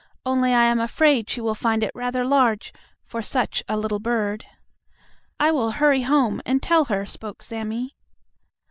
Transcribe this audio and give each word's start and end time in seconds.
"Only 0.25 0.51
I 0.51 0.63
am 0.63 0.79
afraid 0.79 1.29
she 1.29 1.41
will 1.41 1.53
find 1.53 1.83
it 1.83 1.91
rather 1.93 2.25
large 2.25 2.73
for 3.03 3.21
such 3.21 3.61
a 3.69 3.77
little 3.77 3.99
bird." 3.99 4.45
"I 5.39 5.51
will 5.51 5.69
hurry 5.73 6.01
home 6.01 6.41
and 6.43 6.59
tell 6.59 6.85
her," 6.85 7.05
spoke 7.05 7.43
Sammie. 7.43 7.95